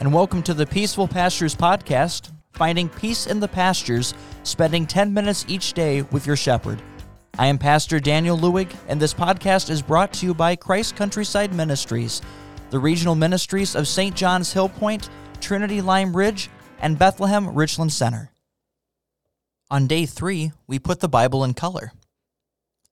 [0.00, 5.44] and welcome to the Peaceful Pastures Podcast, finding peace in the pastures, spending 10 minutes
[5.48, 6.80] each day with your shepherd.
[7.36, 11.52] I am Pastor Daniel Lewig, and this podcast is brought to you by Christ Countryside
[11.52, 12.22] Ministries,
[12.70, 14.14] the regional ministries of St.
[14.14, 15.08] John's Hillpoint,
[15.40, 18.30] Trinity Lime Ridge, and Bethlehem Richland Center.
[19.68, 21.90] On day three, we put the Bible in color.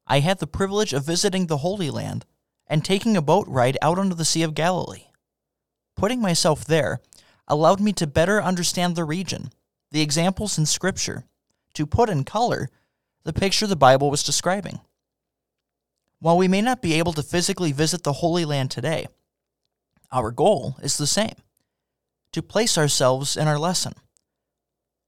[0.08, 2.26] I had the privilege of visiting the Holy Land
[2.66, 5.05] and taking a boat ride out onto the Sea of Galilee.
[5.96, 7.00] Putting myself there
[7.48, 9.50] allowed me to better understand the region,
[9.90, 11.24] the examples in Scripture,
[11.74, 12.68] to put in color
[13.24, 14.80] the picture the Bible was describing.
[16.20, 19.06] While we may not be able to physically visit the Holy Land today,
[20.12, 21.34] our goal is the same
[22.32, 23.94] to place ourselves in our lesson.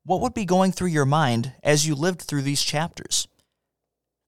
[0.04, 3.28] What would be going through your mind as you lived through these chapters?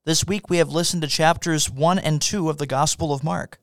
[0.04, 3.59] This week we have listened to chapters 1 and 2 of the Gospel of Mark.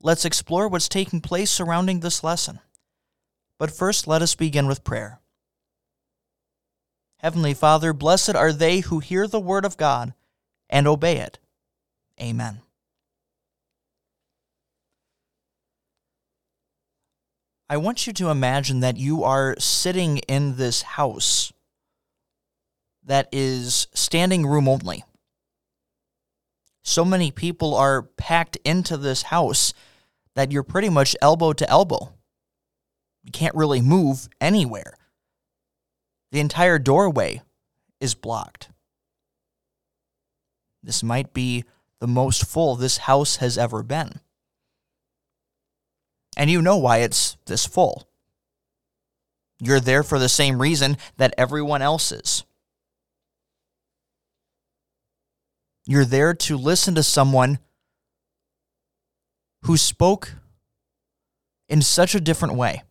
[0.00, 2.60] Let's explore what's taking place surrounding this lesson.
[3.58, 5.20] But first, let us begin with prayer.
[7.18, 10.14] Heavenly Father, blessed are they who hear the word of God
[10.70, 11.38] and obey it.
[12.20, 12.60] Amen.
[17.68, 21.52] I want you to imagine that you are sitting in this house
[23.04, 25.04] that is standing room only.
[26.82, 29.74] So many people are packed into this house
[30.34, 32.12] that you're pretty much elbow to elbow.
[33.24, 34.94] You can't really move anywhere.
[36.30, 37.42] The entire doorway
[38.00, 38.70] is blocked.
[40.82, 41.64] This might be
[42.00, 44.20] the most full this house has ever been.
[46.36, 48.08] And you know why it's this full.
[49.60, 52.44] You're there for the same reason that everyone else is.
[55.84, 57.58] You're there to listen to someone
[59.62, 60.34] who spoke
[61.68, 62.82] in such a different way.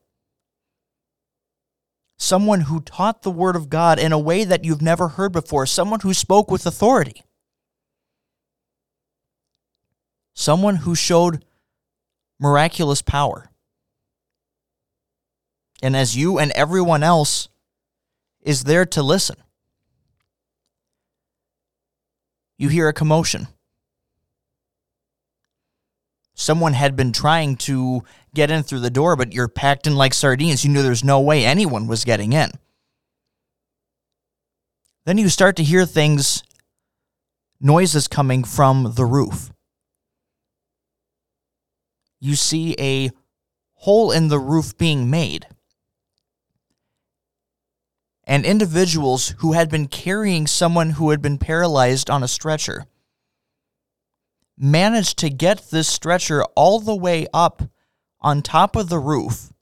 [2.17, 5.66] Someone who taught the Word of God in a way that you've never heard before.
[5.66, 7.23] Someone who spoke with authority.
[10.33, 11.45] Someone who showed
[12.39, 13.49] miraculous power.
[15.81, 17.49] And as you and everyone else
[18.41, 19.38] is there to listen,
[22.57, 23.47] you hear a commotion
[26.47, 28.02] someone had been trying to
[28.34, 30.63] get in through the door, but you're packed in like sardines.
[30.63, 32.52] You knew there's no way anyone was getting in.
[35.06, 36.44] Then you start to hear things,
[37.59, 39.52] noises coming from the roof.
[42.22, 43.12] You see a
[43.74, 45.47] hole in the roof being made.
[48.24, 52.85] And individuals who had been carrying someone who had been paralyzed on a stretcher
[54.57, 57.62] managed to get this stretcher all the way up
[58.19, 59.53] on top of the roof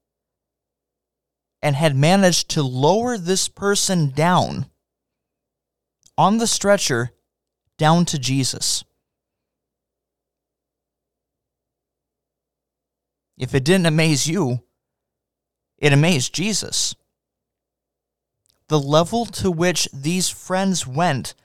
[1.62, 4.68] and had managed to lower this person down
[6.18, 7.12] on the stretcher
[7.78, 8.84] down to Jesus.
[13.38, 14.60] If it didn't amaze you,
[15.78, 16.96] it amazed Jesus.
[18.70, 21.36] The level to which these friends went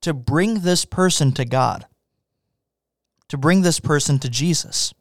[0.00, 1.86] to bring this person to God
[3.28, 4.94] to bring this person to Jesus.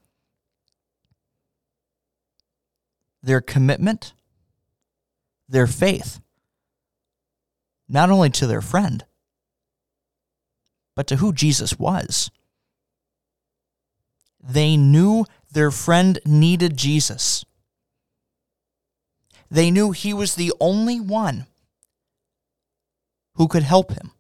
[3.21, 4.13] Their commitment,
[5.47, 6.19] their faith,
[7.87, 9.05] not only to their friend,
[10.95, 12.31] but to who Jesus was.
[14.41, 17.45] They knew their friend needed Jesus.
[19.49, 21.45] They knew he was the only one
[23.35, 24.11] who could help him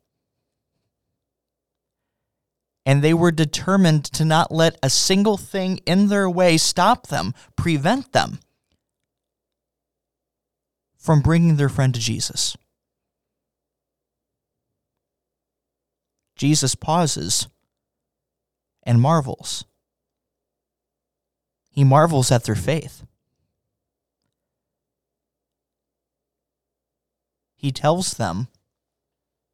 [2.85, 7.33] and they were determined to not let a single thing in their way stop them,
[7.55, 8.39] prevent them
[10.97, 12.55] from bringing their friend to Jesus.
[16.35, 17.47] Jesus pauses
[18.83, 19.65] and marvels.
[21.71, 23.03] He marvels at their faith.
[27.55, 28.47] He tells them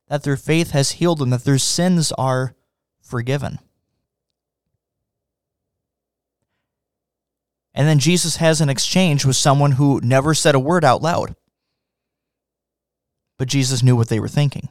[0.08, 2.56] that their faith has healed them, that their sins are
[3.02, 3.60] forgiven.
[7.74, 11.36] And then Jesus has an exchange with someone who never said a word out loud.
[13.38, 14.70] But Jesus knew what they were thinking.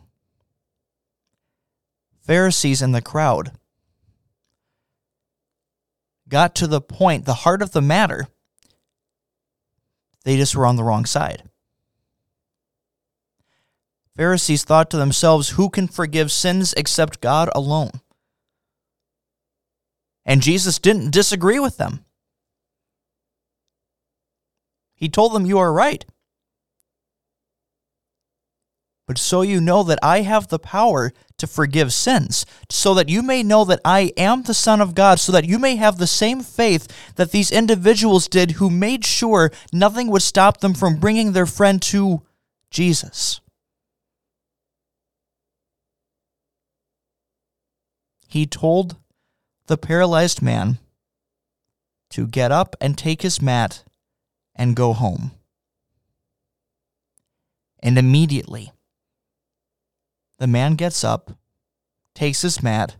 [2.21, 3.53] Pharisees in the crowd
[6.29, 8.29] got to the point, the heart of the matter,
[10.25, 11.43] they just were on the wrong side.
[14.17, 18.01] Pharisees thought to themselves, Who can forgive sins except God alone?
[20.31, 22.05] And Jesus didn't disagree with them.
[24.95, 26.05] He told them, You are right.
[29.09, 33.23] But so you know that I have the power to forgive sins, so that you
[33.23, 36.07] may know that I am the Son of God, so that you may have the
[36.07, 36.87] same faith
[37.17, 41.83] that these individuals did who made sure nothing would stop them from bringing their friend
[41.83, 42.23] to
[42.71, 43.41] Jesus.
[48.29, 48.95] He told
[49.71, 50.81] the paralyzed man
[52.11, 53.85] to get up and take his mat
[54.57, 55.31] and go home.
[57.79, 58.73] And immediately,
[60.41, 61.39] the man gets up,
[62.17, 62.97] takes his mat,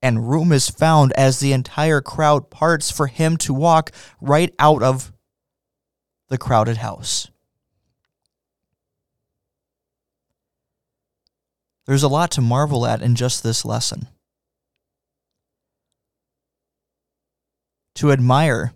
[0.00, 3.90] and room is found as the entire crowd parts for him to walk
[4.22, 5.12] right out of
[6.30, 7.28] the crowded house.
[11.84, 14.08] There's a lot to marvel at in just this lesson.
[17.96, 18.72] To admire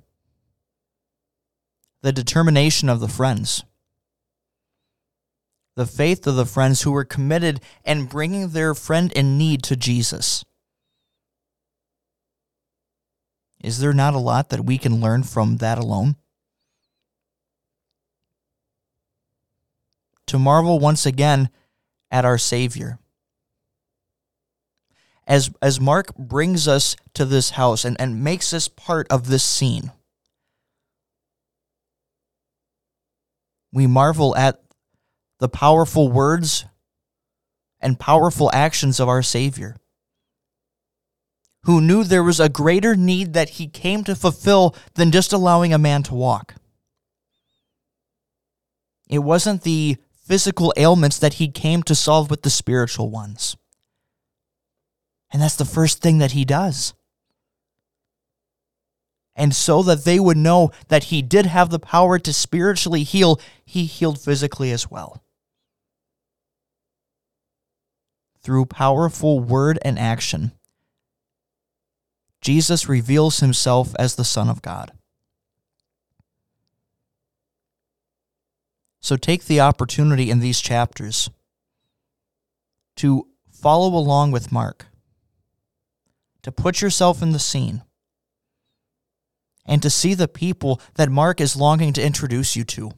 [2.03, 3.65] the determination of the friends
[5.79, 9.77] the faith of the friends who were committed and bringing their friend in need to
[9.77, 10.45] Jesus.
[13.63, 16.17] Is there not a lot that we can learn from that alone?
[20.27, 21.49] To marvel once again
[22.11, 22.99] at our Savior.
[25.29, 29.45] As, as Mark brings us to this house and, and makes us part of this
[29.45, 29.93] scene,
[33.71, 34.63] we marvel at
[35.39, 36.65] the powerful words
[37.79, 39.77] and powerful actions of our Savior,
[41.65, 45.75] who knew there was a greater need that he came to fulfill than just allowing
[45.75, 46.55] a man to walk.
[49.11, 53.59] It wasn't the physical ailments that he came to solve with the spiritual ones.
[55.31, 56.95] And that's the first thing that he does.
[59.37, 63.41] And so that they would know that he did have the power to spiritually heal,
[63.65, 65.23] he healed physically as well.
[68.49, 70.53] through powerful word and action,
[72.41, 74.91] Jesus reveals himself as the Son of God.
[79.01, 81.29] So take the opportunity in these chapters
[82.97, 84.87] to follow along with Mark,
[86.43, 87.83] to put yourself in the scene,
[89.67, 92.93] and to see the people that Mark is longing to introduce you to.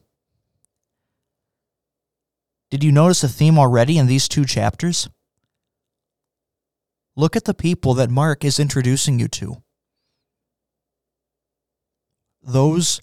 [2.69, 5.09] Did you notice a theme already in these two chapters?
[7.17, 9.61] Look at the people that Mark is introducing you to.
[12.41, 13.01] Those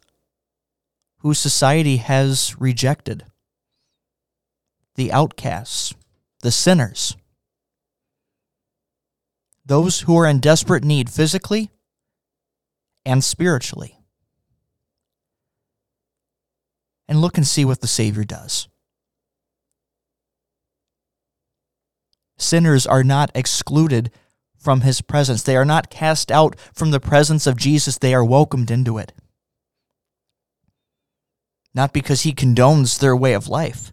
[1.18, 3.24] whose society has rejected,
[4.94, 5.94] the outcasts,
[6.40, 7.16] the sinners,
[9.68, 11.70] those who are in desperate need physically
[13.04, 13.94] and spiritually.
[17.06, 18.68] And look and see what the Savior does.
[22.38, 24.10] sinners are not excluded
[24.56, 25.42] from his presence.
[25.42, 29.12] They are not cast out from the presence of Jesus, they are welcomed into it.
[31.74, 33.92] Not because he condones their way of life,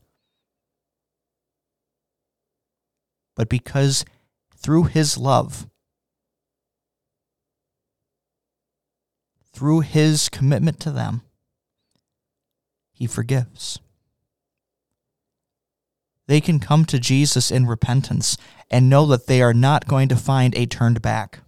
[3.36, 4.06] but because
[4.66, 5.68] through his love,
[9.54, 11.22] through his commitment to them,
[12.92, 13.78] he forgives
[16.26, 18.38] they can come to Jesus in repentance
[18.72, 21.42] and know that they are not going to find a turned back,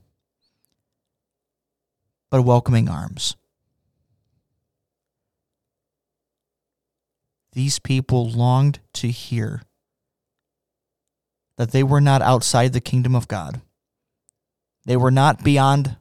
[2.30, 3.36] but welcoming arms.
[7.54, 9.64] These people longed to hear
[11.58, 13.62] that they were not outside the kingdom of God.
[14.86, 15.98] They were not beyond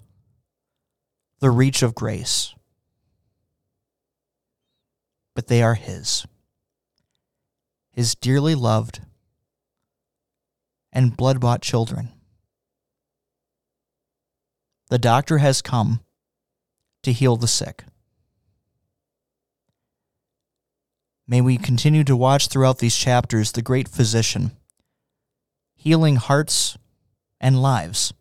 [1.40, 2.54] the reach of grace,
[5.34, 6.26] but they are His
[7.96, 9.00] his dearly loved
[10.92, 12.10] and blood bought children.
[14.90, 16.00] The doctor has come
[17.02, 17.84] to heal the sick.
[21.26, 24.52] May we continue to watch throughout these chapters the great physician,
[25.87, 26.76] healing hearts
[27.40, 28.12] and lives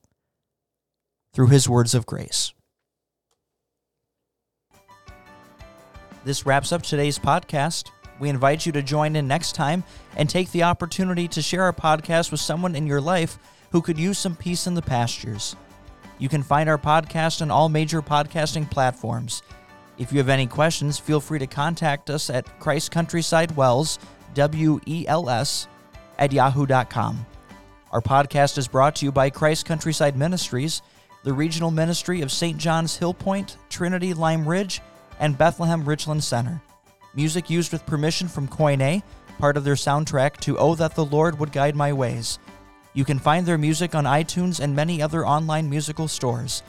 [1.33, 2.53] through his words of grace.
[6.23, 7.89] This wraps up today's podcast.
[8.19, 9.83] We invite you to join in next time
[10.15, 13.39] and take the opportunity to share our podcast with someone in your life
[13.71, 15.55] who could use some peace in the pastures.
[16.19, 19.41] You can find our podcast on all major podcasting platforms.
[19.97, 23.97] If you have any questions, feel free to contact us at Christ Countryside Wels,
[24.35, 25.67] W E L S,
[26.19, 27.25] at yahoo.com.
[27.95, 30.81] Our podcast is brought to you by Christ Countryside Ministries,
[31.23, 32.57] the regional ministry of St.
[32.57, 34.81] John's Hillpoint, Trinity Lime Ridge,
[35.17, 36.61] and Bethlehem Richland Center.
[37.15, 39.01] Music used with permission from Koine,
[39.39, 42.37] part of their soundtrack to Oh That the Lord Would Guide My Ways.
[42.93, 46.63] You can find their music on iTunes and many other online musical stores.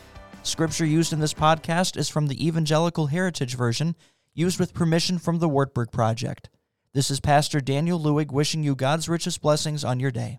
[0.44, 3.96] Scripture used in this podcast is from the Evangelical Heritage Version,
[4.32, 6.50] used with permission from the Wartburg Project.
[6.92, 10.38] This is Pastor Daniel Lewig wishing you God's richest blessings on your day.